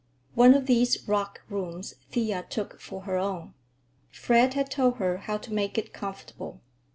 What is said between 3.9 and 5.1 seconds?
Fred had told